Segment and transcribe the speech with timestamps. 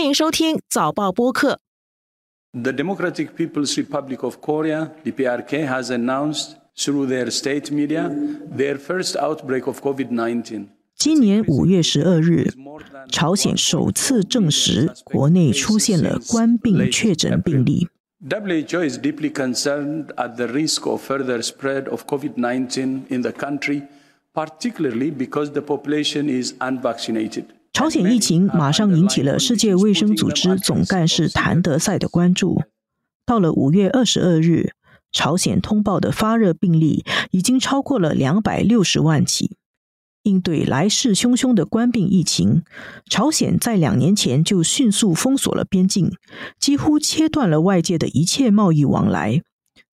[0.00, 1.60] 欢迎收听早报播客。
[2.54, 8.08] The Democratic People's Republic of Korea, DPRK, has announced through their state media
[8.50, 10.68] their first outbreak of COVID-19.
[10.96, 12.48] 今年五月十二日，
[13.12, 17.86] 朝鲜首次证实国内出现了冠病确诊病例。
[18.22, 23.82] WHO is deeply concerned at the risk of further spread of COVID-19 in the country,
[24.32, 27.44] particularly because the population is unvaccinated.
[27.72, 32.62] 朝鲜疫情马上引起了世界卫生组织总干事谭德赛的关注。
[33.24, 34.72] 到了五月二十二日，
[35.12, 39.56] 朝鲜通报的发热病例已经超过了两百六十万起。
[40.24, 42.62] 应对来势汹汹的官病疫情，
[43.08, 46.12] 朝鲜在两年前就迅速封锁了边境，
[46.58, 49.40] 几乎切断了外界的一切贸易往来，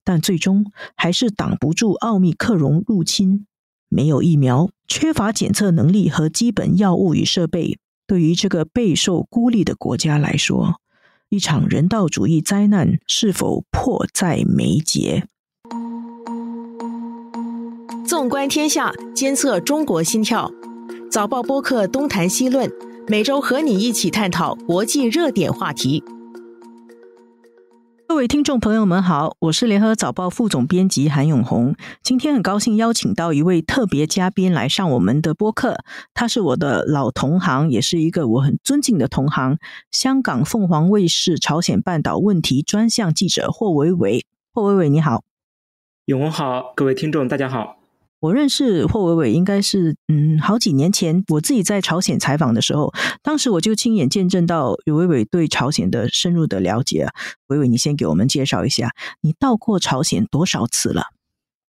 [0.04, 0.66] 但最终
[0.98, 3.46] 还是挡不住奥密克戎入侵。
[3.90, 10.82] 没有疫苗，缺乏检测能力和基本药物与设备，对于这个备受孤立的国家来说，
[11.30, 15.26] 一场人道主义灾难是否迫在眉睫？
[18.06, 20.52] 纵观天下，监测中国心跳。
[21.12, 22.72] 早报播客东谈西论，
[23.08, 26.04] 每周和你一起探讨国际热点话题。
[28.10, 31.76] 各位听众朋友们好，我是联合早报副总编辑韩永红。
[32.02, 35.76] 今天很高兴邀请到一位特别嘉宾来上我们的播客，
[36.14, 39.58] 他是我的老同行，也是一个我很尊敬的同行——
[39.92, 44.26] 香港凤凰卫视朝鲜半岛问题专项记者霍伟伟。
[44.54, 45.26] 霍伟伟，你好。
[46.06, 47.76] 永红好，各位听众大家好。
[48.20, 57.14] 我认识霍伟伟应该是嗯好几年前，我自己在朝鲜采访的时候，当时我就亲眼见证到伟伟对朝鲜的深入的了解啊。
[57.48, 58.90] 伟伟，你先给我们介绍一下，
[59.22, 61.04] 你到过朝鲜多少次了？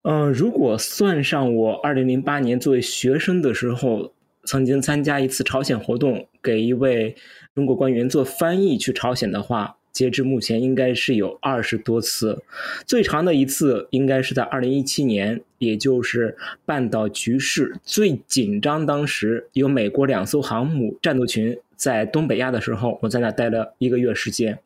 [0.03, 7.15] 呃，如果算上我二零零八年作为学生的时候，曾经参加一次朝鲜活动，给一位
[7.55, 9.77] 中国官员做翻译去朝鲜的话。
[9.93, 12.43] 截至目前，应该是有二十多次，
[12.87, 24.59] 最长的一次应该是在二零一七年，也就是半岛局势最紧张，当时有美国两艘航母战斗群在东北亚的时候，我在那待了一个月时间。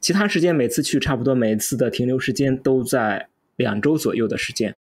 [0.00, 4.74] 其他时间每次去，差不多每次的停留时间都在两周左右的时间。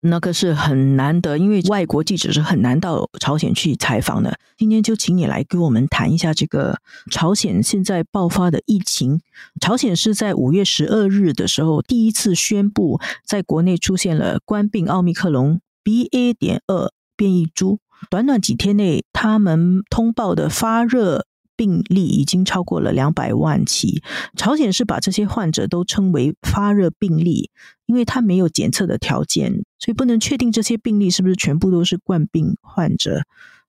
[0.00, 4.38] 那个是很难得，因为外国记者是很难到朝鲜去采访的。
[4.56, 6.78] 今天就请你来给我们谈一下这个
[7.10, 9.20] 朝鲜现在爆发的疫情。
[9.60, 16.32] 朝鲜是在五月十二日的时候第一次宣布，在国内出现了冠病奥密克戎 BA.
[16.32, 17.80] 点二变异株。
[18.08, 21.26] 短短几天内，他们通报的发热
[21.56, 24.00] 病例已经超过了两百万起。
[24.36, 27.50] 朝鲜是把这些患者都称为发热病例。
[27.86, 33.22] 因为他没有检测的条件，所以不能确定这些病例是不是全部都是冠病患者。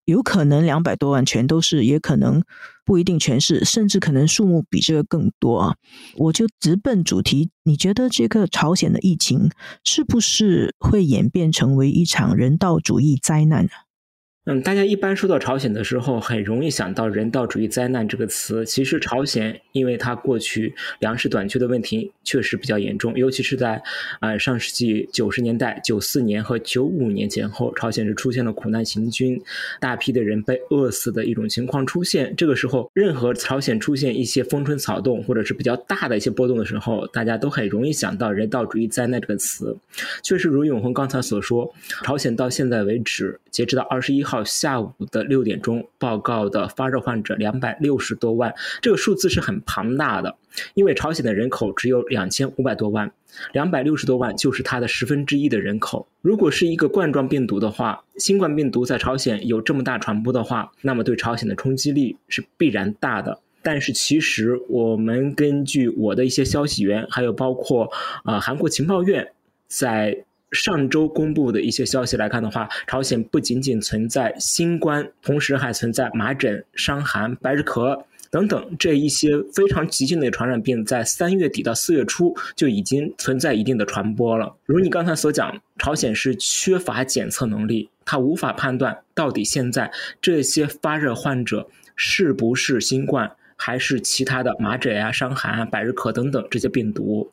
[0.06, 2.42] 有可能两百多万全都是，也可能
[2.84, 5.76] 不一定全是，甚至可能数目比这个更多啊！
[6.18, 9.52] 我就直奔主题，你觉得这个朝鲜的疫情
[9.84, 13.70] 是不是会演变成为一场人道主义灾难呢？
[14.52, 18.66] 嗯，大家一般说到朝鲜的时候，很容易想到人道主义灾难这个词。
[18.66, 23.80] 其实朝鲜，因为它过去粮食短缺的问题确实比较严重，尤其是在
[24.22, 29.40] 呃上世纪九十年代、九四年和九五年前后，朝鲜是出现了苦难行军，
[29.80, 32.36] 大批的人被饿死的一种情况出现。
[32.36, 39.78] 这个时候，任何朝鲜出现一些风吹草动或者是比较大的一些波动的时候，大家都很容易想到人道主义灾难这个词。
[40.24, 41.72] 确实，如永恒刚才所说，
[42.04, 44.39] 朝鲜到现在为止，截止到二十一号。
[44.44, 50.36] 下午的六点钟报告的发热患者两百六十多万，这个数字是很庞大的。
[50.74, 53.12] 因为朝鲜的人口只有两千五百多万，
[53.54, 56.08] 两百六十多万就是它的十分之一的人口。
[56.22, 63.40] 如果是一个冠状病毒的话，新冠病毒在朝鲜有这么大传播的话，那么对朝鲜的冲击力是必然大的。
[63.62, 67.90] 但是其实我们根据我的一些消息源，还有包括
[68.26, 69.32] 呃韩国情报院
[69.68, 70.26] 在。
[70.52, 84.56] 上周公布的一些消息来看的话，朝鲜不仅仅存在新冠，同时还存在麻疹、伤寒、百日咳等等这一些非常急性的传染病，在三月底到四月初就已经存在一定的传播了。
[84.66, 89.92] 如你刚才所讲，朝鲜是缺乏检测能力，它无法判断到底现在
[90.22, 97.32] 这些发热患者是不是新冠，还是其他的麻疹啊、伤寒啊、百日咳等等这些病毒。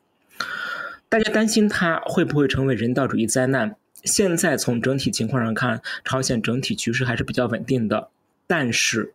[1.09, 3.77] 大家担心它会不会成为人道主义灾难？
[4.03, 8.09] 现在从整体情况上看，朝鲜整体局势还是比较稳定的。
[8.45, 9.13] 但是，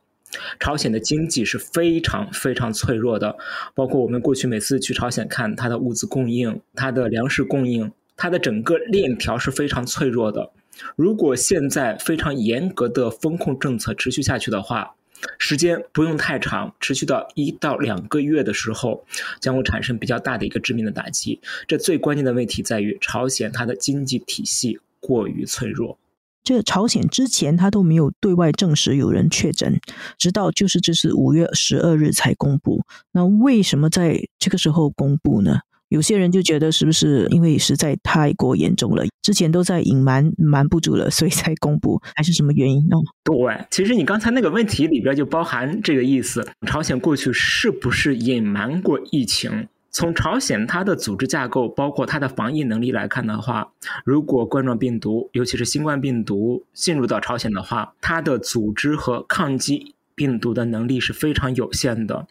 [0.59, 3.37] 朝鲜的经济是非常非常脆弱的。
[3.75, 10.51] 包括我们过去每次去朝鲜看它的物资供应、它的粮食供应、它的整个链条是非常脆弱的。
[10.97, 14.95] 如果现在非常严格的风控政策持续下去的话，
[15.39, 19.05] 时间不用太长，持续到一到两个月的时候，
[19.41, 21.41] 将会产生比较大的一个致命的打击。
[21.67, 25.99] 这最关键的问题在于，朝鲜它的经济体系过于脆弱。
[26.45, 29.81] 这朝鲜之前他都没有对外证实有人确诊，
[30.19, 32.85] 直到就是这是五月十二日才公布。
[33.13, 35.61] 那为什么在这个时候公布呢？
[35.93, 42.97] 有些人就觉得是不是因为实在太过严重了，之前都在隐瞒，瞒不住了，所以才公布，还是什么原因呢？
[43.23, 49.69] 对，其实你刚才那个问题里边就包含这个意思：朝鲜过去是不是隐瞒过疫情？
[49.91, 53.73] 从朝鲜它的组织架构，包括它的防疫能力来看的话，
[54.07, 62.27] 如果冠状病毒，尤其是新冠病毒进入到朝鲜的话，它的组织和抗击病毒的能力是非常有限的。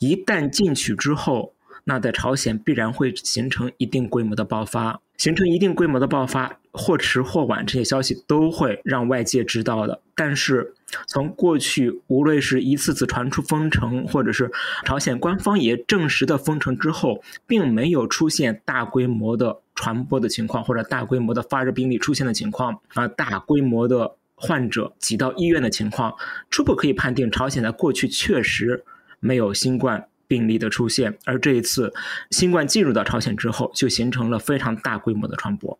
[0.00, 1.54] 一旦进去之后，
[1.88, 10.00] 那在朝鲜必然会形成一定规模的爆发，形成一定规模的爆发，或迟或晚，这些消息都会让外界知道的。
[10.16, 10.74] 但是，
[11.06, 14.50] 从过去无论是一次次传出封城，或者是
[14.84, 26.12] 朝鲜官方也证实的封城之后，并没有出现大规模的传播的情况，或者大规模的发热病例出现的情况，啊，大规模的患者挤到医院的情况，
[26.50, 28.84] 初步可以判定，朝鲜在过去确实
[29.20, 30.08] 没有新冠。
[30.26, 31.92] 病例的出现，而这一次
[32.30, 35.78] 新冠进入到朝鲜之后，就形成了非常大规模的传播。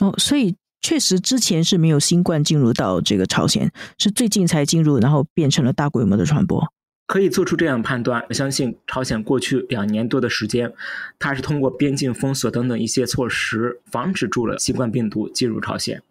[0.00, 6.72] 哦，所以确实之前是没有新冠进入到这个朝鲜，是最近才进入，然后变成了大规模的传播。
[7.06, 10.72] 可以做出这样判断，我相信朝鲜过去两年多的时间，
[11.20, 16.02] 它是通过边境封锁等等一些措施，防止住了新冠病毒进入朝鲜。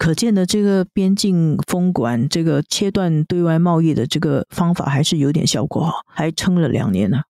[0.00, 7.24] 可见的这个边境封管、这个切断对外贸易的这个方法还是有点效果哈，还撑了两年呢。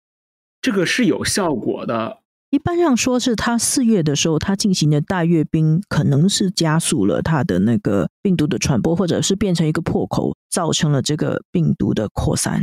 [0.62, 2.19] 这个是有效果的。
[2.50, 12.62] 一般上说是他四月的时候，他进行的大阅兵，可能是加速了他的那个病毒的传播，或者是变成一个破口，造成了这个病毒的扩散。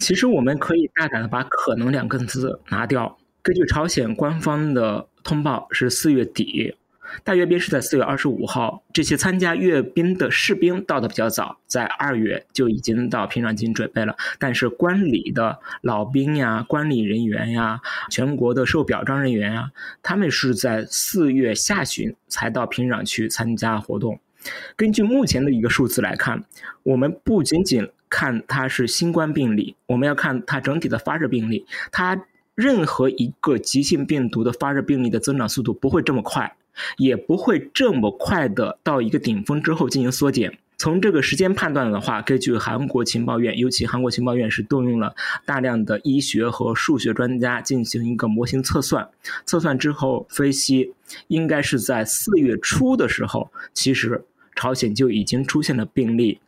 [0.00, 3.16] 其实我们可以大胆的把“可能”两个字拿掉。
[3.40, 6.74] 根据朝鲜官方的通报，是四月底。
[7.24, 14.16] 大阅兵是在四月二十五号，这些参加阅兵的士兵到的比较早，在二月就已经到平壤进行准备了。
[14.38, 17.80] 但是观礼的老兵呀、观礼人员呀、
[18.10, 19.70] 全国的受表彰人员呀，
[20.02, 24.18] 他们是在四月下旬才到平壤去参加活动。
[24.76, 26.44] 根据目前的一个数字来看，
[26.84, 31.66] 我们不仅仅看它是新冠病例，我们要看它整体的发热病例。
[31.90, 32.24] 它
[32.54, 36.56] 任何一个急性病毒的发热病例的增长速度不会这么快。
[36.96, 40.58] 也不会这么快的到一个顶峰之后进行缩减。
[40.78, 45.14] 从这个时间判断的话，根据韩国情报院，尤其韩国情报院是动用了
[45.46, 49.08] 大量的医学和数学专家进行一个模型测算。
[49.46, 50.92] 测算之后分析，
[51.28, 54.22] 应该是在四月初的时候，其实
[54.54, 56.38] 朝鲜就已经出现了病例，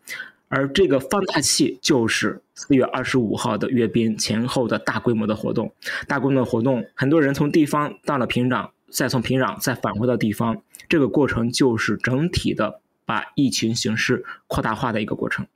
[0.48, 5.72] 而这个放大器就是四月二十五号的阅兵前后的大规模的活动。
[6.06, 8.68] 大规模的活动，很多人从地方到了平壤。
[8.89, 15.47] 再从平壤再返回到地方，这个过程就是整体的把疫情形势扩大化的一个过程。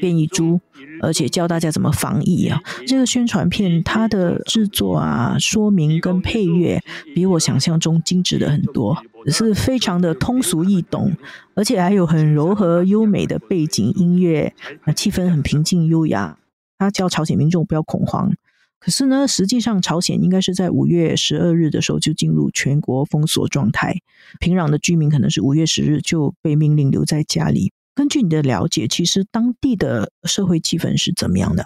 [0.00, 0.60] 变异株，
[1.00, 2.60] 而且教大家怎么防疫啊！
[2.86, 6.82] 这个宣传片它的制作啊、说明跟配乐，
[7.14, 11.16] 比我想象中精致的很多，是非常的通俗易懂，
[11.54, 16.38] 而且还有很柔和优美的背景音乐，啊，气氛很平静优雅。
[16.78, 18.32] 他教朝鲜民众不要恐慌，
[18.78, 23.96] 可是呢，实际上朝鲜应该是在五月十二日的时候就进入全国封锁状态，
[24.38, 27.72] 平壤的居民可能是五月十日就被命令留在家里。
[27.98, 31.64] 根据你的了解，其实当地的社会气氛是怎么样的？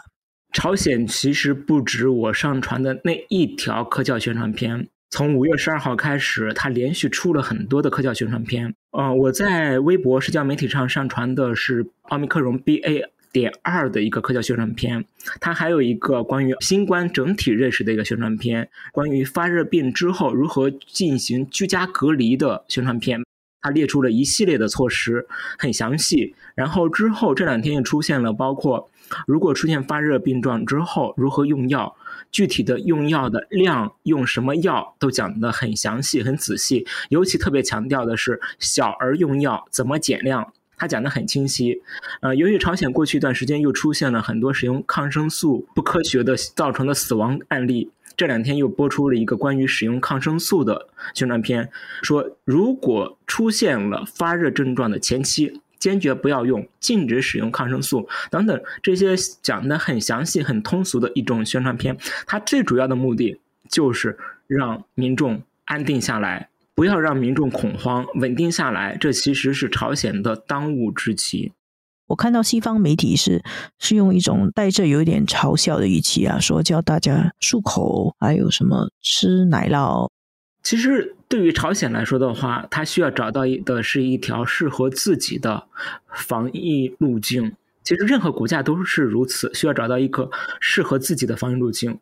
[0.55, 8.75] 朝鲜其实不止我上传的那一条科教宣传片，从五月十二号开始，它连续出了很多的科教宣传片。
[8.93, 15.05] 呃，我在微博社交媒体上上传的是奥密克戎 BA 点二的一个科教宣传片，
[15.39, 23.21] 它还有一个关于新冠整体认识的一个宣传片，关于发热病之后如何进行居家隔离的宣传片。
[23.63, 25.27] 他列出了一系列的措施，
[25.57, 26.35] 很详细。
[26.55, 28.91] 然后之后这两天又出现了，包括
[29.27, 31.97] 如果出现发热病状之后如何用药，
[32.31, 36.87] 具体的用药的量，用什么药都讲得很详细、很仔细。
[37.09, 41.81] 尤其特别强调的是小儿用药怎么减量，他讲得很清晰。
[42.21, 47.91] 呃，由于朝鲜过去一段时间又出现了很多使用抗生素不科学的造成的死亡案例。
[48.17, 51.69] 这两天又播出了一个关于使用抗生素的宣传片，
[52.03, 64.17] 说如果出现了发热症状的前期，坚决不要用，禁止使用抗生素等等这些讲的很详细、很通俗的一种宣传片，它最主要的目的就是
[64.47, 68.97] 让民众安定下来，不要让民众恐慌，稳定下来。
[68.97, 71.53] 这其实是朝鲜的当务之急。
[72.09, 73.43] 我看到西方媒体是
[73.79, 80.11] 是用一种带着有一点嘲笑的语气啊，说叫大家漱口，还有什么吃奶酪。
[80.63, 85.65] 其实对于朝鲜来说的话，它需要找到的是一条适合自己的
[86.13, 87.55] 防疫路径。
[87.83, 90.31] 其实任何国家都是如此，需要找到一个
[90.61, 91.99] 适合自己的防疫路径。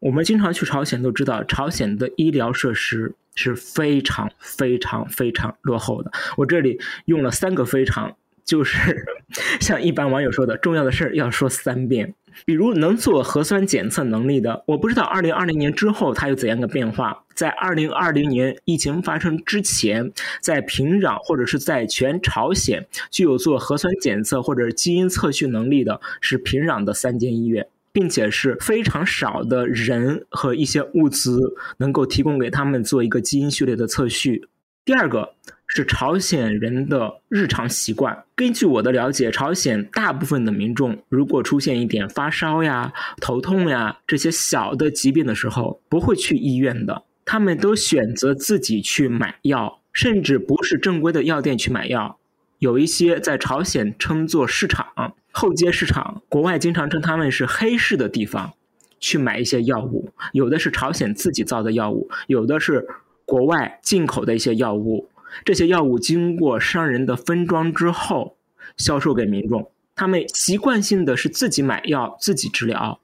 [0.00, 6.10] 我们经常去朝鲜都知道，朝鲜的医疗设施是非常非常非常落后的。
[6.36, 8.16] 我这里用了三个非常。
[8.44, 9.06] 就是
[9.60, 12.14] 像一般网友说的，重要的事儿要说三遍。
[12.44, 17.22] 比如能做核酸检测能力的，我不知道二零二零年之后它有怎样的变化。
[17.32, 20.10] 在二零二零年疫情发生之前，
[20.40, 31.38] 在平壤或者是在全朝鲜具有做核酸检测或者基因测序能力的是平壤的三间医院，并且是非常少的人和一些物资
[31.76, 34.48] 能够提供给他们做一个基因序列的测序。
[34.84, 35.34] 第二个
[35.76, 38.16] 是朝鲜人的日常习惯。
[38.36, 52.20] 根据我的了解，朝鲜大部分的民众如果出现一点发烧呀、头痛呀这些小的疾病的时候，不会去医院的，他们都选择自己去买药，甚至不是正规的药店去买药。
[52.60, 54.86] 有一些在朝鲜称作市场、
[55.32, 58.52] 后街市场，国外经常称他们是黑市的地方，
[59.00, 60.12] 去买一些药物。
[60.32, 62.86] 有的是朝鲜自己造的药物，有的是。
[63.26, 65.08] 国外进口的一些药物，
[65.44, 68.36] 这些药物经过商人的分装之后，
[68.76, 69.70] 销售给民众。
[69.96, 73.00] 他们习惯性的是自己买药、自己治疗。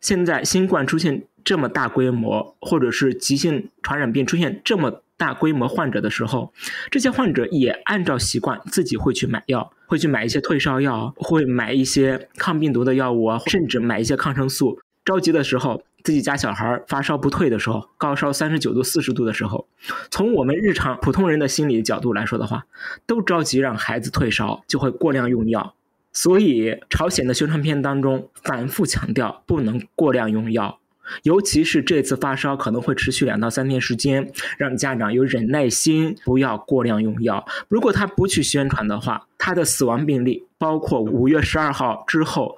[0.00, 6.52] 现在新冠出现这么大规模，或者是急性传染病出现这么大规模患者的时候，
[6.90, 14.78] 这些患者也按照习惯自己会去买药，会去买一些退烧药，会买一些抗病毒的药物啊，甚至买一些抗生素。
[15.10, 15.82] 着急的时候。
[16.02, 19.68] 自己家小孩发烧不退的时候，高烧三十九度、四十度的时候，
[20.10, 22.64] 从我们日常普通人的心理角度来说的话，
[23.04, 25.74] 都着急让孩子退烧，就会过量用药。
[26.14, 30.80] 所以，朝鲜的宣传片当中反复强调不能过量用药，
[31.24, 37.46] 尤其是这次发烧可能会持续两到三天时间，让家长有忍耐心，不要过量用药。
[37.68, 42.56] 如果他不去宣传的话，他的死亡病例，包括五月十二号之后。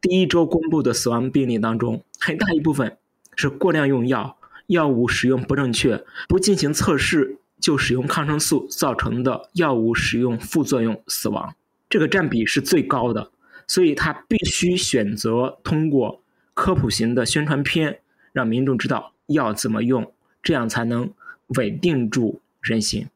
[0.00, 2.96] 第一周公布的死亡病例当中，很大一部分
[3.34, 4.36] 是过量用药、
[4.68, 11.54] 药物使用不正确、不进行测试就使用抗生素造成的药物使用副作用死亡，
[11.88, 13.30] 这个占比是最高的。
[13.66, 16.22] 所以他必须选择通过
[16.54, 18.00] 科普型的宣传片，
[18.32, 20.12] 让民众知道药怎么用，
[20.42, 21.12] 这样才能
[21.48, 23.08] 稳定住人心。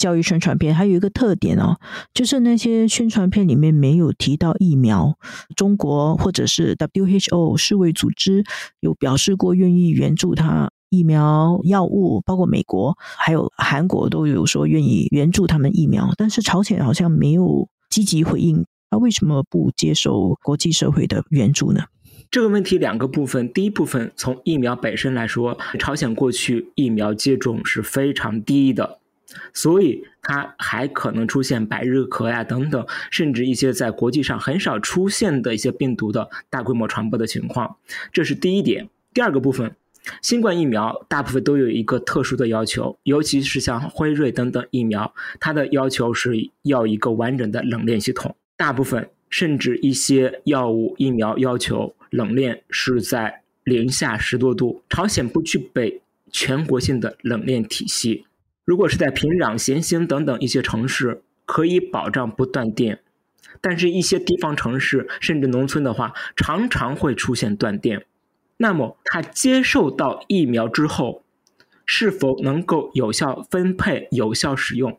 [0.00, 1.76] 教育宣传片还有一个特点哦，
[2.14, 5.18] 就是那些宣传片里面没有提到疫苗。
[5.54, 8.42] 中国或者是 WHO 世卫组织
[8.80, 18.64] 有表示过愿意援助他疫苗药物，包括美国还有韩国都有说愿意援助他们疫苗，但是朝鲜好像没有积极回应。
[18.88, 21.84] 他为什么不接受国际社会的援助呢？
[22.30, 28.98] 这个问题两个部分，第一部分从疫苗本身来说，朝鲜过去疫苗接种是非常低的。
[29.52, 37.76] 所以它还可能出现百日咳呀等等，甚至一些在国际上很少出现的一些病毒的大规模传播的情况，
[38.12, 38.88] 这是第一点。
[39.12, 39.74] 第二个部分，
[40.22, 48.34] 新冠疫苗大部分都有一个特殊的要求，尤其是像辉瑞等等疫苗，它的要求是要一个完整的冷链系统。
[48.56, 58.24] 大部分甚至一些药物疫苗要求冷链是在零下十多度，朝鲜不具备全国性的冷链体系。
[58.70, 63.00] 如果是在平壤、咸兴等等一些城市，可以保障不断电，
[63.60, 68.06] 但是一些地方城市甚至农村的话，常常会出现断电。
[68.58, 71.24] 那么，他接受到疫苗之后，
[71.84, 74.96] 是否能够有效分配、有效使用，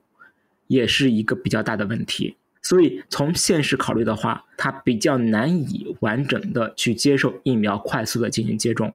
[0.68, 2.36] 也是一个比较大的问题。
[2.62, 8.94] 所以，从现实考虑的话，他比较难以完整的去接受疫苗，快速的进行接种。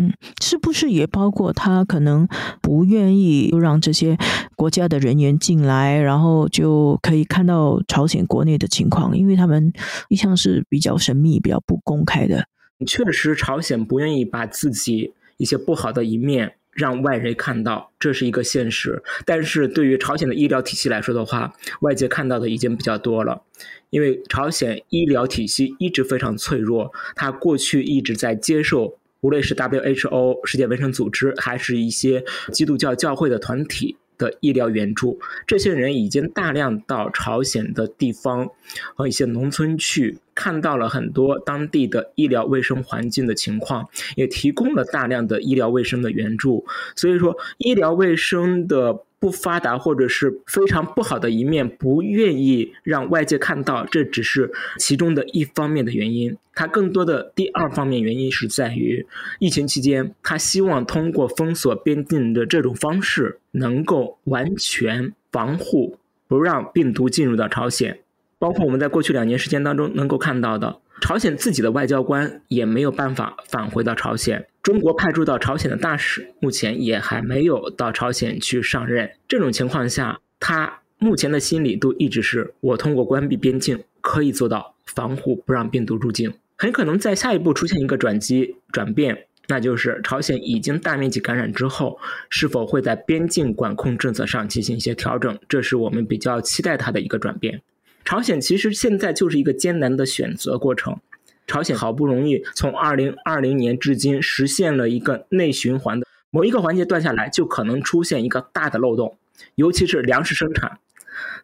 [0.00, 2.28] 嗯，是不是也包括他可能
[2.62, 4.16] 不愿意让这些
[4.54, 9.18] 国家的人员进来，然后就可以看到朝鲜国内的情况？
[9.18, 9.72] 因为他们
[10.08, 12.46] 一向是比较神秘、比较不公开的。
[12.86, 19.02] 确实，朝鲜不愿意把自己一些不好的一面让外人看到，这是一个现实。
[19.26, 23.42] 但是对于朝鲜的医疗体系来说的话，外界看到的已经比较多了。
[23.90, 28.96] 因为朝鲜医疗体系一直非常脆弱，它过去一直在接受。
[29.20, 35.18] 无论是 WHO 世界卫生组织，还是一些基督教教会的团体的医疗援助。
[35.46, 38.48] 这些人已经大量到朝鲜的地方
[38.94, 46.64] 和一些农村去，看到了很多当地的医疗卫生环境的情况，也提供了大量的医疗卫生的援助。
[46.94, 49.04] 所以说，医疗卫生的。
[49.20, 56.36] 不发达或者是非常不好的一面，不愿意让外界看到，这只是其中的一方面的原因。
[56.54, 59.06] 它更多的第二方面原因是在于，
[59.38, 68.00] 疫情期间，他希望通过封锁边境的这种方式，能够完全防护，不让病毒进入到朝鲜。
[68.38, 70.80] 包括我们在过去两年时间当中能够看到的。
[71.00, 79.10] 朝鲜自己的外交官也没有办法返回到朝鲜，中国派驻到朝鲜的大使目前也还没有到朝鲜去上任。
[79.26, 86.34] 这种情况下，他目前的心理都一直是我通过关闭边境可以做到防护，不让病毒入境。
[86.58, 91.98] 很可能在下一步出现一个转机转变，那就是朝鲜已经大面积感染之后，
[92.28, 95.38] 是否会在边境管控政策上进行一些调整？
[95.48, 97.62] 这是我们比较期待它的一个转变。
[98.04, 101.00] 朝鲜其实现在就是一个艰难的选择过程。
[101.48, 109.16] 朝鲜好不容易从二零二零年至今实现了一个内循环的某一个环节断下来，就可能出现一个大的漏洞，
[109.54, 110.78] 尤其是粮食生产，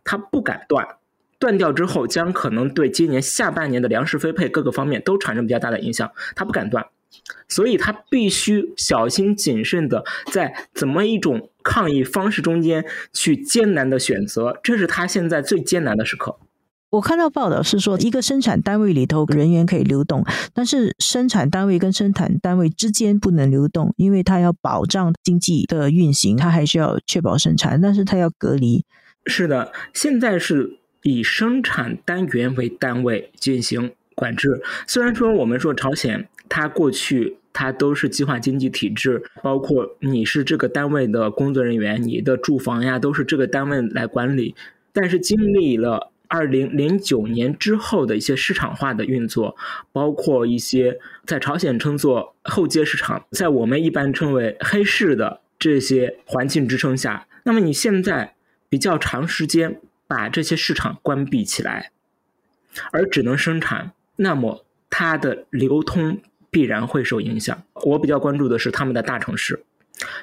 [0.05, 0.87] 它不敢断，
[1.39, 6.87] 断掉之后将可能对今年下半年的粮食分配各个方面都产生比较大的影响，它不敢断，
[7.49, 12.85] 所以它必须小心谨慎的在怎么一种抗疫方式中间
[13.15, 16.37] 去艰难的选择，这是他现在最艰难的时刻。
[16.95, 28.85] 我看到报道是说，一个生产单位里头人员可以流动，但是生产单位跟生产单位之间不能流动，因为它要保障经济的运行，它还需要确保生产，但是它要隔离。
[29.27, 34.63] 是的，现在是以生产单元为单位进行管制。
[34.87, 44.55] 虽然说我们说朝鲜，它过去它都是计划经济体制，包括你是这个单位的工作人员，你的住房呀都是这个单位来管理，
[44.93, 46.13] 但是经历了。
[46.29, 49.57] 二零零九年之后的一些市场化的运作，
[49.93, 58.35] 包括一些在朝鲜称作后街市场，在我们一般称为黑市的这些环境支撑下，那么你现在
[58.69, 61.93] 比较长时间把这些市场关闭起来，
[62.91, 67.63] 而只能生产，那么它的流通必然会受影响。
[67.85, 69.65] 我比较关注的是他们的大城市，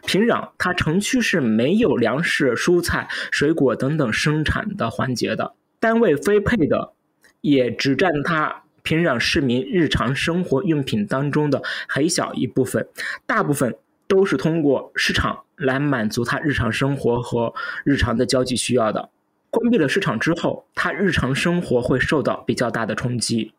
[0.06, 5.54] 平壤，它城区是没有粮食、蔬菜、水果等等生产的环节的。
[5.82, 6.94] 单位分配的
[7.41, 12.88] 也只占他平壤市民日常生活用品当中的很小一部分，
[13.26, 13.76] 大部分
[14.08, 19.10] 都是通过市场来满足他日常生活和日常的交际需要的。
[19.50, 23.54] 关闭了市场之后，他日常生活会受到比较大的冲击。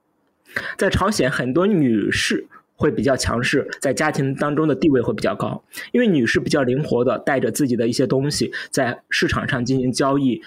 [0.79, 10.41] 在朝鲜，很多女士会比较强势，在家庭当中的地位会比较高，因为女士比较灵活的带着自己的一些东西在市场上进行交易，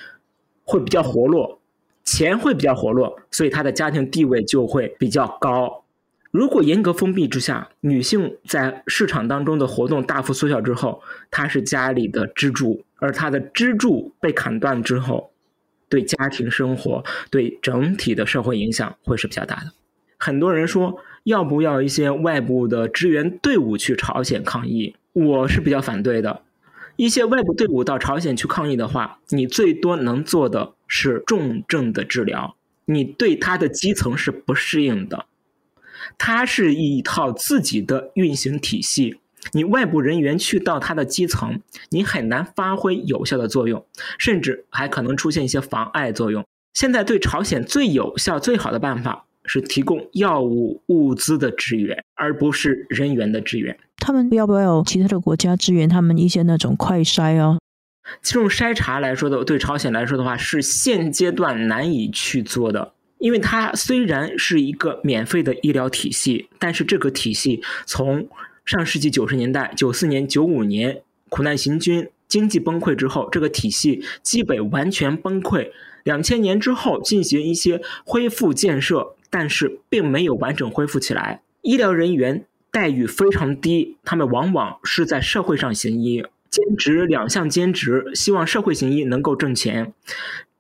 [0.64, 1.60] 会比较活络。
[2.06, 5.84] 钱会比较活络，所以她的家庭地位就会比较高。
[6.32, 15.32] 如果严格封闭之下，女性在市场当中的活动大幅缩小之后，她是家里的支柱，而她的支柱被砍断之后，
[15.88, 19.72] 对家庭生活、对整体的社会影响会是比较大的。
[20.18, 26.42] 很多人说要不要一些外部的支援队伍去朝鲜抗议，我是比较反对的。
[26.98, 35.26] 一些外部队伍到朝鲜去抗议的话，你最多能做的是重症的治疗，你对它的基层是不适应的，
[36.18, 39.20] 它是一套自己的运行体系，
[39.54, 43.86] 你外部人员去到它的基层，你很难发挥有效的作用，
[44.18, 46.46] 甚至还可能出现一些妨碍作用。
[46.74, 49.26] 现在对朝鲜最有效、最好的办法。
[49.48, 53.78] 是提供药物物资的支援，而不是人员的支援。
[53.98, 57.60] 他们要不要有其他的国家支援他们一些那种快筛啊？
[58.22, 62.94] 这种筛查来说的，对朝鲜来说的话，是现阶段难以去做的。
[63.18, 68.28] 因为它虽然是一个免费的医疗体系，但是这个体系从
[68.66, 75.70] 上世纪九十年代、九四年、九五年苦难行军、经济崩溃之后，这个体系基本完全崩溃。
[76.04, 79.16] 两千年之后进行一些恢复建设。
[79.28, 89.94] 但是并没有完整恢复起来，医疗人员待遇非常低，他们往往是在社会上行医，兼职两项兼职，希望社会行医能够挣钱。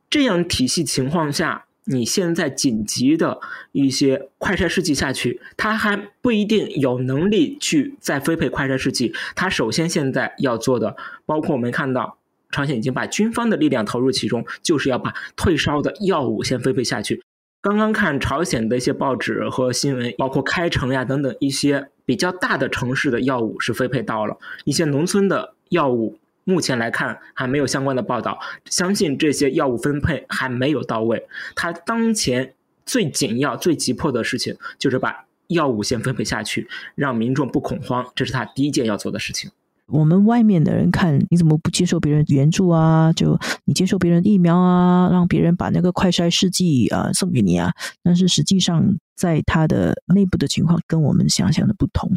[0.09, 3.39] 这样体系情况下，你现在紧急的
[3.71, 9.13] 一些快筛试剂下去，他还不一定有能力去再分配快筛试剂。
[9.35, 10.95] 他首先现在要做的，
[11.25, 12.17] 包括我们看到
[12.51, 17.21] 朝鲜已经把军方的力量投入其中，就是要把退烧的药物先分配下去。
[17.61, 31.27] 刚刚看朝鲜的一些报纸和新闻，包括开城呀等等一些比较大的城市的药物是分配到了，一些农村的药物目前来看还没有相关的报道，相信这些药物分配还没有到位。
[31.55, 32.53] 他当前
[32.85, 39.49] 最紧要、最急迫的事情就是把药物先分配下去，让民众不恐慌，这是他第一件要做的事情。
[39.87, 43.13] 我们外面的人看，你怎么不接受别人援助啊？
[43.13, 47.71] 就你接受别人疫苗啊，让别人把那个快筛试剂啊送给你啊？
[48.01, 52.11] 但是实际上，在他的内部的情况跟我们想象的不同，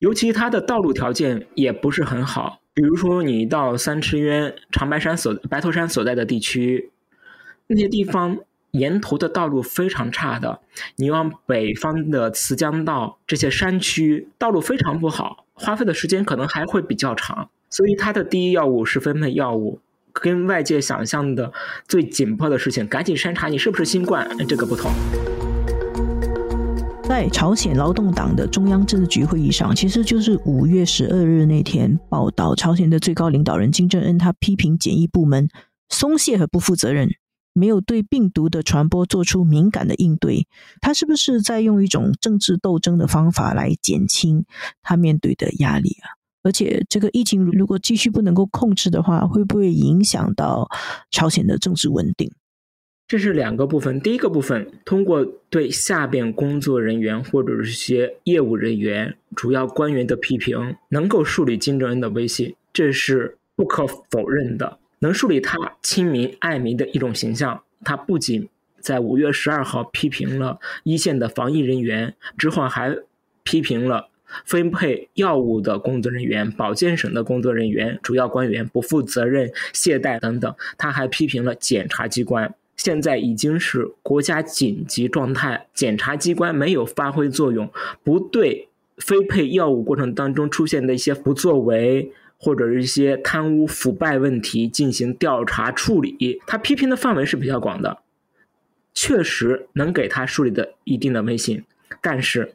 [0.00, 2.58] 尤其他的道路条件也不是很好。
[2.76, 6.90] 比如说，你到三池渊、长白山所白头山所在的地区，
[7.68, 8.36] 那些地方
[8.72, 10.60] 沿途的道路非常差的。
[10.96, 15.46] 你往北方的慈江道这些山区，道路非常不好。
[15.54, 19.80] 花费的时间可能还会比较长，所以它的第一要务是分配药物，
[20.12, 21.50] 跟外界想象的
[21.88, 24.92] 最紧迫的事情，赶紧筛查你是不是新冠，这个不同。
[27.08, 35.48] 在朝鲜劳动党的中央政治局会议上，其实就是五月十二日那天报道，朝鲜的最高领导人金正恩他批评检疫部门
[35.88, 37.08] 松懈和不负责任。
[37.52, 40.48] 没有对病毒的传播做出敏感的应对，
[40.80, 44.44] 他是不是在用一种政治斗争的方法来减轻
[44.82, 46.18] 他面对的压力啊？
[46.42, 50.68] 而且，这个疫情如果继续不能够控制的话，会不会影响到
[51.10, 52.30] 朝鲜的政治稳定？
[53.08, 54.00] 这是两个部分。
[54.00, 64.78] 第一个部分，通过对下边工作人员或者是些业务人员、主要官员的批评，能够树立金正恩的威信，这是不可否认的。
[64.98, 67.62] 能树立他亲民爱民的一种形象。
[67.84, 68.48] 他不仅
[68.80, 72.96] 在五月十二号批评了一线的防疫人员，之后还
[73.44, 74.08] 批评了
[74.44, 80.52] 分配药物的工作人员、保健省的工作人员、主要官员不负责任、懈怠等等。
[80.76, 82.52] 他还批评了检察机关。
[82.76, 87.70] 现在已经是国家紧急状态，检察机关没有发挥作用，
[88.02, 92.12] 不对非配药物过程当中出现的一些不作为。
[92.38, 98.00] 或者是一些贪污腐败问题进行调查处理，他批评的范围是比较广的，
[98.92, 101.64] 确实能给他树立的一定的威信。
[102.02, 102.52] 但是，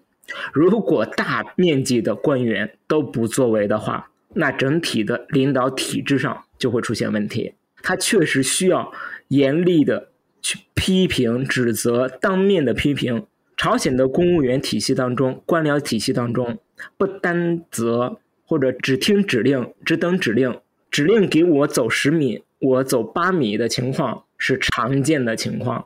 [0.54, 7.56] 如果大面积的官员都不作为的话，那整体的领导体制上就会出现问题。
[7.82, 8.94] 他确实需要
[9.30, 10.11] 严厉的
[10.42, 13.26] 去批评、指责、当面的批评。
[13.56, 16.58] 朝鲜的公务员体系当中、官僚体系当中，
[16.98, 18.20] 不担责。
[18.44, 25.86] 或者只听指令，只等指令，指令给我走十米，我走八米的情况是常见的情况，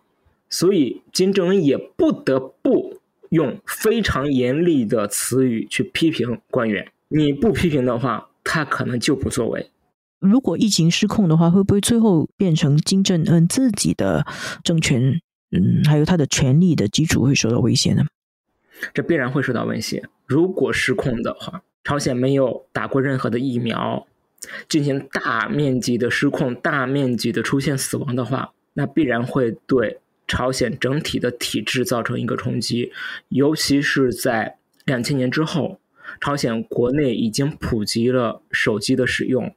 [0.50, 6.92] 所以金正恩也不得不用非常严厉的词语去批评官员。
[7.10, 9.70] 你不批评的话，他可能就不作为。
[10.20, 14.26] 如果疫情失控的话，会不会最后变成金正恩自己的
[14.64, 18.04] 政权，嗯，还有他的权力的基础会受到威胁呢？
[18.94, 20.04] 这必然会受到威胁。
[20.26, 21.64] 如果失控的话。
[21.88, 24.08] 朝鲜没有打过任何的疫苗，
[24.68, 32.92] 进行大面积的失控、大面积的出现死亡的话，那必然会对朝鲜整体的体制造成一个冲击。
[33.30, 35.80] 尤其是在两千年之后，
[36.20, 39.54] 朝鲜国内已经普及了手机的使用、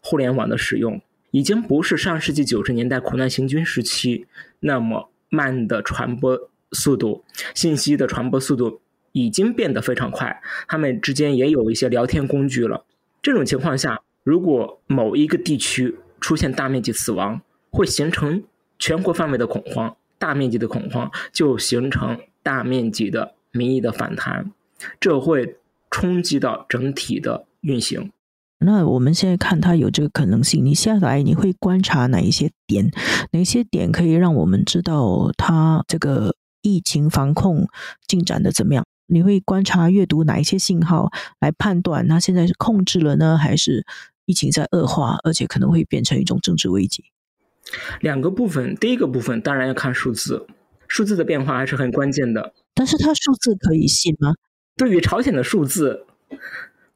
[0.00, 4.26] 互联网的使用，已经不是上世纪九十年代苦难行军时期
[4.60, 8.80] 那么慢的传播速度、信息的传播速度。
[9.14, 12.82] 已经变得非常快，他们之间也有一些聊天工具了。
[13.20, 17.38] 这种情况下，如果某一个地区出现大面积死亡，
[17.70, 18.42] 会形成
[18.78, 24.50] 全国范围的恐慌，大面积的恐慌就形成大面积的民意的反弹，
[24.98, 25.56] 这会
[25.90, 28.10] 冲击到整体的运行。
[28.64, 32.90] 那我们现在看它有这个可能性，你下来你会观察哪一些点？
[33.32, 37.68] 哪些点可以让我们知道它这个疫情防控
[38.06, 38.84] 进展的怎么样？
[39.06, 43.84] 你会观察、阅读哪一些信号来判断，它现在是控制了呢，还是
[44.24, 47.04] 疫情在恶化，而且可能会变成一种政治危机？
[48.00, 50.46] 两个部分，第一个部分当然要看数字，
[50.88, 52.54] 数字的变化还是很关键的。
[52.74, 54.34] 但是它数字可以信吗？
[54.76, 56.06] 对于朝鲜的数字，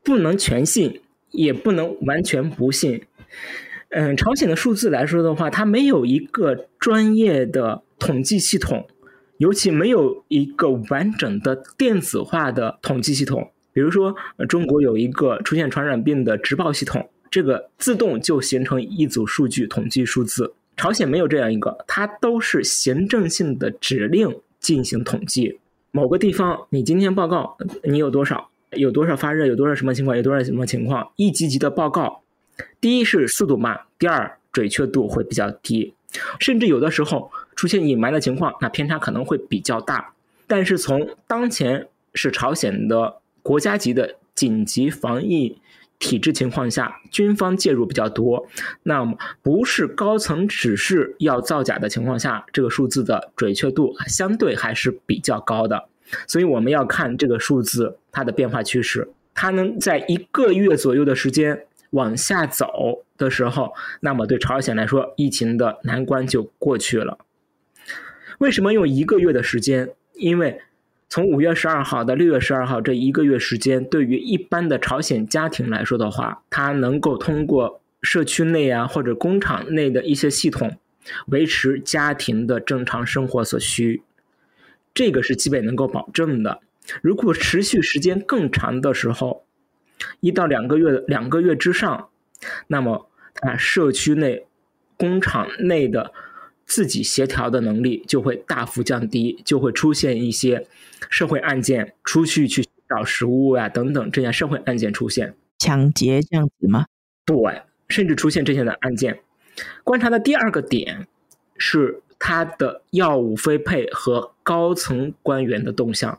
[0.03, 1.03] 不能全信，
[1.37, 3.03] 也不能完全不信。
[3.91, 8.89] 嗯，朝鲜的数字来说的话，它没有一个专业的统计系统。
[9.39, 14.17] 尤其没有一个完整的电子化的统计系统，比如说，
[14.49, 20.55] 中国有一个出现传染病的直报系统，这个自动就形成一组数据统计数字。
[20.75, 25.59] 朝鲜没有这样一个，它都是行政性的指令进行统计。
[25.91, 32.23] 某个地方，你今天报告你有多少，有多少发热，有多少什么情况，有多少什么情况，一级级的报告。
[32.81, 35.95] 第一是速度慢，第二准确度会比较低，
[36.39, 37.31] 甚至有的时候。
[37.57, 40.13] 出现隐瞒的情况，那偏差可能会比较大。
[40.47, 45.57] 但是从当前是朝鲜的国家级的紧急防疫
[45.99, 48.47] 体制情况下，军方介入比较多，
[48.83, 55.89] 那么不是高层指示要造假的情况下，这个数字的准确度相对还是比较高的。
[56.27, 67.19] 所以我们要看这个数字它的变化趋势，它能在一个月左右的时间往下走的时候，那么对朝鲜来说，疫情的难关就过去了。
[68.39, 69.91] 为什么用一个月的时间？
[70.15, 70.61] 因为
[71.09, 80.77] 从五月十二号到六月十二号这一个月时间，对于一般的朝鲜家庭来说的话，它能够通过社区内啊或者工厂内的一些系统，
[81.29, 84.03] 维持家庭的正常生活所需，
[84.97, 86.61] 这个是基本能够保证的。
[87.01, 89.45] 如果持续时间更长的时候，
[90.19, 92.09] 一到两个月两个月之上，
[92.67, 93.09] 那么
[93.43, 94.47] 啊社区内、
[94.97, 96.13] 工厂内的。
[96.69, 100.67] 自己协调的能力就会大幅降低，就会出现一些
[101.09, 106.87] 社会案件，出去去找食物呀等等这样社会案件出现，抢劫这样子吗？
[107.25, 109.21] 对，甚至出现这些的案件。
[109.85, 111.07] 观察的第二个点
[111.57, 116.19] 是他的药物分配和高层官员的动向。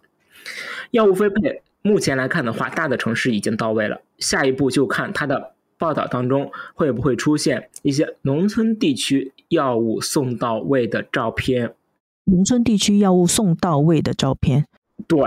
[0.91, 5.53] 药物分配目前来看的话，大的城市已经到位了，下一步就看他的。
[5.79, 11.75] 报道当中会不会出现一些农村地区药物送到位的照片？
[12.23, 14.65] 农村地区药物送到位的照片？
[15.07, 15.19] 对，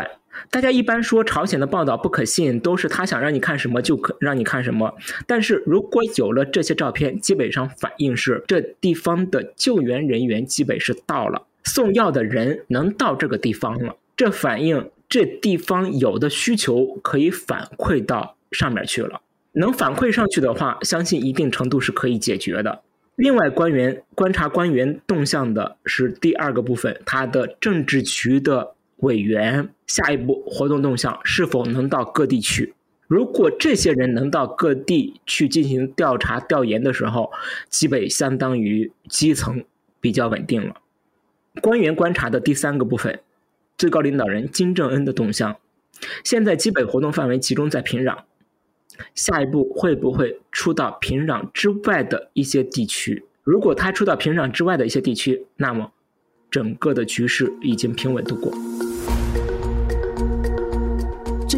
[0.48, 4.94] 大家一般说朝鲜的报道不可信，都是他想让你看什么就可让你看什么。
[5.26, 19.20] 但是如果有了这些照片，基本上反映是这地方的救援人员基本是到了，送药的人能到这个地方了，这反映这地方有的需求可以反馈到上面去了。
[19.52, 22.82] 能反馈上去的话，相信一定程度是可以解决的。
[23.16, 32.74] 另外，官员观察官员动向的是第二个部分，他的政治局的委员下一步活动动向是否能到各地去？
[33.06, 37.32] 如果这些人能到各地去进行调查调研的时候，
[37.68, 39.64] 基本相当于基层
[40.00, 40.76] 比较稳定了。
[41.60, 43.18] 官员观察的第三个部分，
[43.76, 45.56] 最高领导人金正恩的动向，
[46.22, 48.18] 现在基本活动范围集中在平壤。
[49.14, 53.24] 下一步会不会出到平壤之外的一些地区？
[53.42, 55.90] 如果他出到平壤之外的一些地区，那么
[56.48, 58.52] 整个的局势已经平稳度过。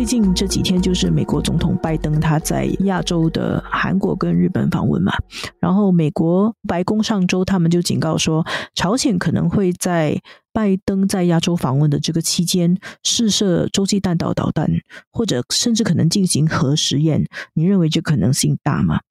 [0.03, 5.13] 最近这几天，就是美国总统拜登他在亚洲的韩国跟日本访问嘛，
[5.61, 10.21] 然后美国白宫上周他们就警告说，朝鲜可能会在
[10.53, 14.69] 拜登在亚洲访问的这个期间试射洲际弹道导弹，
[15.13, 17.25] 或者甚至可能进行核实验。
[17.55, 19.03] 你认为这可能性大吗？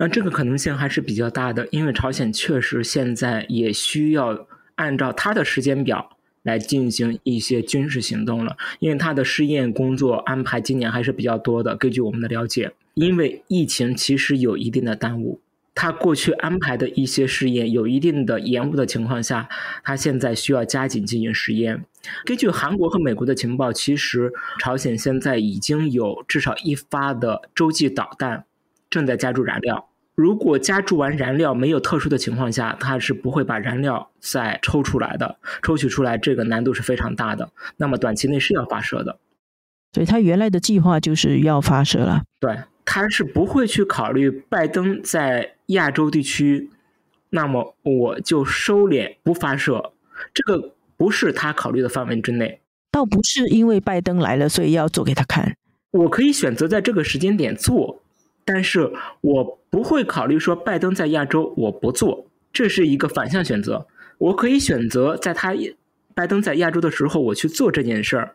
[0.00, 6.16] 那这个可能性还是比较大的，因为朝鲜确实现在也需要按照他的时间表。
[6.42, 11.76] 来进行一些军事行动了，因为他的试验工作安排今年还是比较多的。
[11.76, 15.40] 根据我们的了解，因为疫情其实有一定的耽误，
[15.74, 19.48] 他过去安排的一些试验有一定的延误的情况下，
[19.84, 21.84] 他现在需要加紧进行实验。
[22.24, 28.46] 根据韩国和美国的情报，其实朝鲜现在已经有至少一发的洲际导弹
[28.88, 29.89] 正在加注燃料。
[30.20, 35.38] 如果加注完燃料没有特殊的情况下，它是不会把燃料再抽出来的。
[35.62, 37.50] 抽取出来这个难度是非常大的。
[37.78, 39.18] 那么短期内是要发射的，
[39.94, 42.24] 所以他原来的计划就是要发射了。
[42.38, 42.54] 对，
[42.84, 46.68] 他是不会去考虑拜登在亚洲地区，
[47.30, 49.92] 那么我就收敛不发射，
[50.34, 52.60] 这个不是他考虑的范围之内。
[52.92, 55.56] 倒不是因为拜登来了，所以要做给他看。
[55.92, 58.02] 我可以选择在这个时间点做。
[58.44, 63.86] 但是我不会考虑说拜登在亚洲我不做，这是一个反向选择。
[64.18, 65.54] 我可以选择在他
[66.14, 68.34] 拜登在亚洲的时候我去做这件事儿，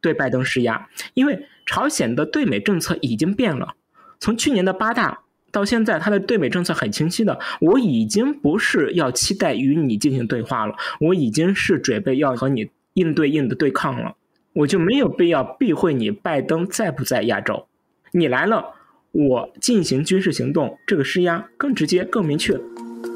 [0.00, 0.88] 对拜登施压。
[1.14, 3.74] 因为朝鲜的对美政策已经变了，
[4.20, 7.38] 从去年的八大到现在，他的对美政策很清晰的。
[7.60, 14.16] 我已经不是要期待与你进行对话了，我已经是准备要和你硬对硬的对抗了。
[14.54, 17.66] 我就没有必要避讳你拜登在不在亚洲，
[18.12, 18.74] 你来了。
[19.12, 22.58] 我进行军事行动，这个施压更直接、更明确、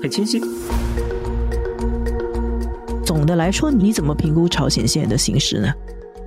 [0.02, 0.38] 很清晰。
[3.02, 5.72] 总的来说，你怎么评估朝鲜现在的形势呢？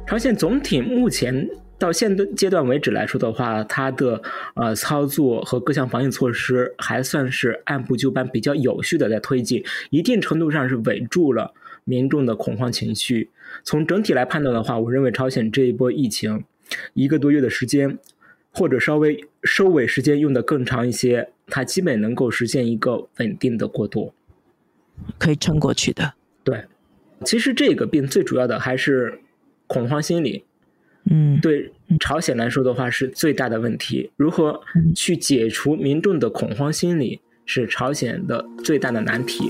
[0.08, 4.20] 朝鲜总体目前到现阶段为止来说的话，它的
[4.56, 11.54] 呃操作和各项防疫措施还算是按部就班、比较有序的在推进，一定程度上是稳住了
[11.84, 13.30] 民众的恐慌情绪。
[13.64, 16.44] 从整体来判断的话，我认为朝鲜这一波疫情
[16.96, 18.00] 一个多月的时间。
[18.52, 24.14] 或者稍微收尾时间用的更长一些，它基本能够实现一个稳定的过渡，
[25.18, 26.14] 可以撑过去的。
[26.44, 26.66] 对，
[27.24, 29.22] 其实这个病最主要的还是
[29.68, 30.44] 恐慌心理，
[31.10, 34.12] 嗯，对朝鲜来说的话是最大的问题。
[34.18, 34.62] 如何
[34.96, 39.50] 去解除民众的恐慌心理，是朝鲜的最大的难题。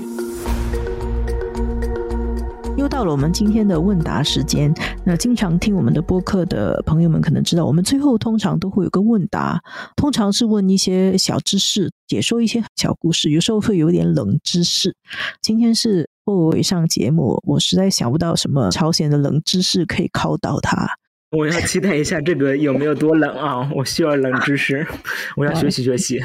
[2.90, 4.74] 又到了我们今天的问答时间。
[5.04, 9.62] 那经常听我们的播客的朋友们可能知道，我们最后通常都会有个问答，
[9.94, 14.92] 通常是问一些小知识，解说一些小故事，有时候会有点冷知识。
[15.40, 20.88] 今天是霍伟上节目，我实在想不到什么朝鲜的冷知识可以考到他。
[21.30, 23.70] 我要期待一下这个有没有多冷啊！
[23.72, 24.84] 我需要冷知识，
[25.38, 26.20] 我要学习学习。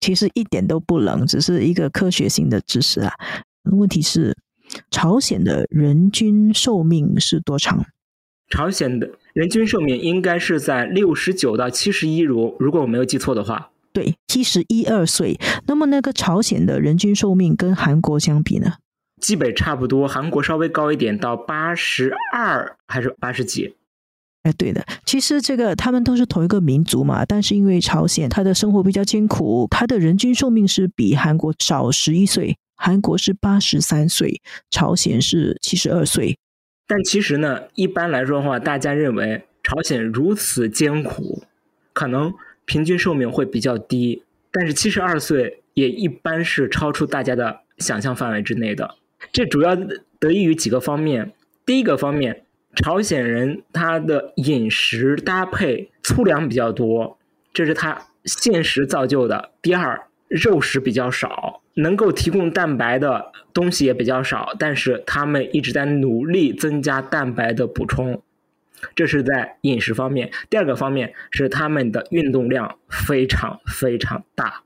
[0.00, 3.12] 其实一点都不冷，只是一个科学性的知识啊。
[3.70, 4.36] 问题是。
[4.90, 7.84] 朝鲜的人均寿命是多长？
[8.50, 15.38] 朝鲜的人均寿命应该是在六十九到七十一，如如果我没有记错的话，对，七十一二岁。
[15.66, 18.74] 那么那个朝鲜的人均寿命跟韩国相比呢？
[19.20, 23.74] 基本差不多，韩国稍微高一点，到八十二还是八十几？
[24.44, 32.56] 哎，对的，其实这个他们都是同一个民族嘛，但是因为朝鲜他的生活比较艰苦，他的人均寿命是比韩国少十一岁。
[32.78, 36.38] 韩国是八十三岁，朝鲜是七十二岁。
[36.86, 41.42] 但其实呢，一般来说的话，大家认为朝鲜如此艰苦，
[41.92, 42.32] 可能
[42.64, 44.22] 平均寿命会比较低。
[44.50, 48.94] 但是七十二岁也一般是超出大家的想象范围之内的。
[49.32, 49.76] 这主要
[50.18, 51.32] 得益于几个方面。
[51.66, 52.44] 第一个方面，
[52.76, 57.18] 朝鲜人他的饮食搭配粗粮比较多，
[57.52, 59.50] 这是他现实造就的。
[59.60, 61.62] 第二，肉食比较少。
[61.74, 68.20] 能够提供蛋白的东西也比较少，但是他们一直在努力增加蛋白的补充，
[68.96, 70.32] 这是在饮食方面。
[70.50, 74.64] 第二个方面是他们的运动量非常非常大，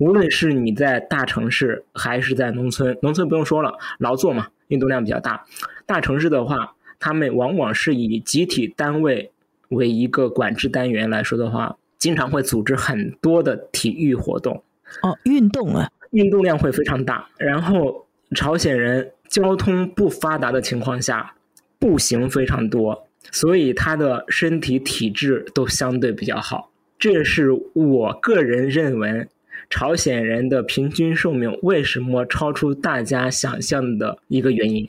[0.00, 5.44] 无论是你在大城市还是在农村，农村不用说了，劳作嘛，运动量比较大。
[5.86, 9.30] 大城市的话，他们往往是以集体单位
[9.68, 14.62] 为一个管制单元来说的话，经常会组织很多的体育活动。
[15.02, 15.90] 哦，运动啊。
[16.12, 21.34] 运动量会非常大，然后朝鲜人交通不发达的情况下，
[21.78, 26.70] 步行非常多，所以他的身体体质都相对比较好。
[26.98, 29.28] 这是我个人认为，
[29.68, 34.88] 朝鲜人的平均寿命为什么超出大家想象的一个原因。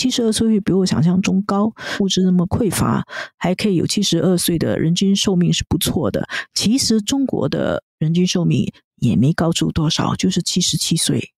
[0.00, 3.04] 七十二岁比我想象中高，物质那么匮乏，
[3.36, 6.26] 还可以有七十二岁的人均寿命是不错的。
[6.54, 8.72] 其实中国的人均寿命。
[9.00, 11.30] 也没高出多少，就是七十七岁。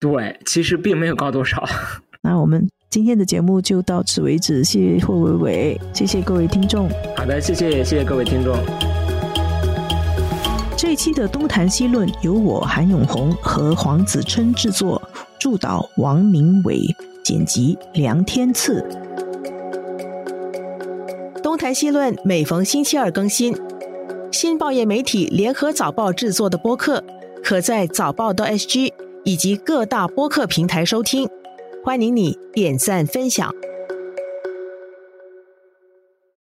[0.00, 1.64] 对，其实并没有高多少。
[2.20, 6.90] 那我们今天的节目就到此为止，谢谢霍伟伟，谢谢各位听众。
[7.16, 8.58] 好的，谢谢谢谢各位听众。
[10.76, 15.00] 这一期的东谈西论由我韩永红和黄子琛制作，
[15.38, 16.82] 助导王明伟，
[17.26, 18.80] 剪辑梁天赐。
[21.42, 23.52] 东台西论每逢星期二更新。
[24.30, 27.02] 新报业媒体联合早报制作的播客，
[27.42, 28.92] 可在早报的 SG
[29.24, 31.28] 以及各大播客平台收听。
[31.84, 33.52] 欢迎你点赞分享。